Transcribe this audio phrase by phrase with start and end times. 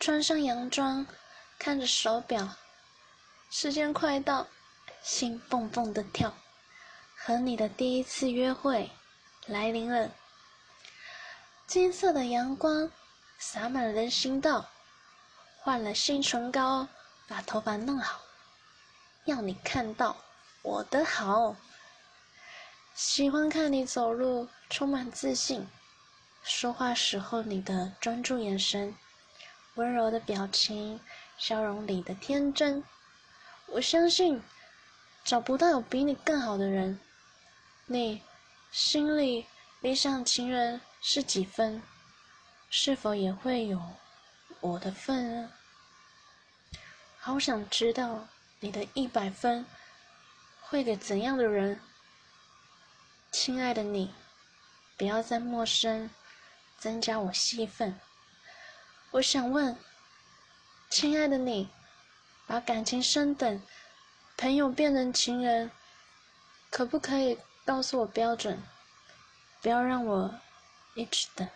[0.00, 1.04] 穿上洋装，
[1.58, 2.48] 看着手表，
[3.50, 4.46] 时间快到，
[5.02, 6.32] 心蹦蹦的跳，
[7.16, 8.88] 和你的第一次约会
[9.46, 10.08] 来临了。
[11.66, 12.90] 金色的阳光
[13.38, 14.68] 洒满人行道，
[15.58, 16.86] 换了新唇膏，
[17.26, 18.20] 把头发弄好，
[19.24, 20.16] 要你看到
[20.62, 21.56] 我的好。
[22.94, 25.68] 喜欢看你走路充满自信，
[26.44, 28.96] 说话时候你的专注眼神。
[29.78, 30.98] 温柔的表情，
[31.36, 32.82] 笑容里的天真。
[33.66, 34.42] 我相信，
[35.22, 36.98] 找不到有比你更好的人。
[37.86, 38.20] 你
[38.72, 39.46] 心里
[39.80, 41.80] 理想情人是几分？
[42.68, 43.80] 是否也会有
[44.60, 45.52] 我的份啊？
[47.20, 48.26] 好想知道
[48.58, 49.64] 你的一百分
[50.60, 51.80] 会给怎样的人？
[53.30, 54.12] 亲爱的你，
[54.96, 56.10] 不要再陌生，
[56.80, 58.00] 增加我戏份。
[59.12, 59.74] 我想问，
[60.90, 61.70] 亲爱的你，
[62.46, 63.62] 把感情升等，
[64.36, 65.70] 朋友变成情人，
[66.70, 68.62] 可不可以告诉我标准？
[69.62, 70.34] 不要让我
[70.94, 71.48] 一直等。